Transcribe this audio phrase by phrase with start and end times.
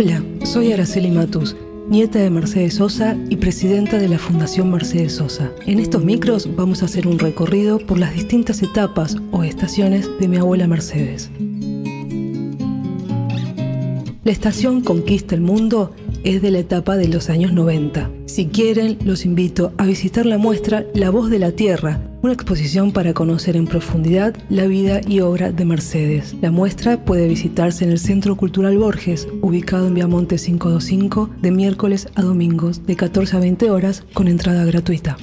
[0.00, 1.56] Hola, soy Araceli Matus,
[1.88, 5.50] nieta de Mercedes Sosa y presidenta de la Fundación Mercedes Sosa.
[5.66, 10.28] En estos micros vamos a hacer un recorrido por las distintas etapas o estaciones de
[10.28, 11.32] mi abuela Mercedes.
[14.22, 15.92] La estación Conquista el Mundo
[16.22, 18.08] es de la etapa de los años 90.
[18.26, 22.92] Si quieren, los invito a visitar la muestra La Voz de la Tierra, una exposición
[22.92, 26.36] para conocer en profundidad la vida y obra de Mercedes.
[26.42, 32.06] La muestra puede visitarse en el Centro Cultural Borges, ubicado en Viamonte 525, de miércoles
[32.16, 35.16] a domingos, de 14 a 20 horas, con entrada gratuita.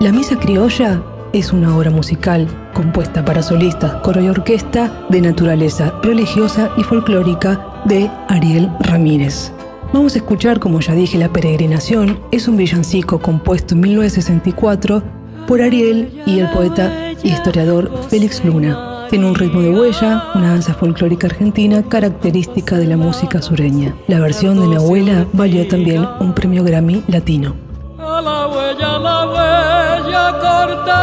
[0.00, 5.94] La Misa Criolla es una obra musical compuesta para solistas, coro y orquesta de naturaleza
[6.02, 9.52] religiosa y folclórica de Ariel Ramírez.
[9.92, 12.18] Vamos a escuchar, como ya dije, La Peregrinación.
[12.30, 15.02] Es un villancico compuesto en 1964
[15.46, 16.90] por Ariel y el poeta
[17.22, 19.06] y historiador Félix Luna.
[19.10, 23.94] Tiene un ritmo de huella, una danza folclórica argentina característica de la música sureña.
[24.08, 27.54] La versión de mi abuela valió también un premio Grammy latino.
[27.98, 31.01] La huella, la huella cortando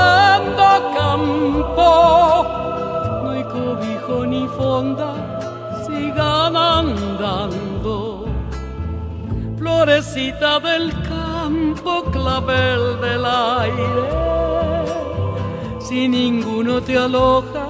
[4.57, 5.11] fonda,
[5.85, 8.25] sigan andando.
[9.57, 14.09] Florecita del campo, clavel del aire.
[15.79, 17.67] Si ninguno te aloja,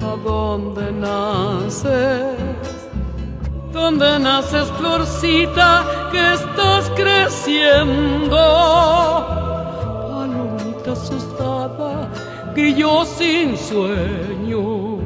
[0.00, 2.52] ¿a dónde naces?
[3.72, 8.38] donde naces florcita que estás creciendo.
[10.92, 12.10] Asustada,
[12.54, 14.98] grillo sin sueño.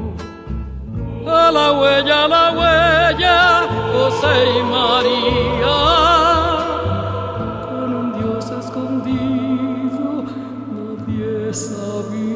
[11.47, 12.26] Con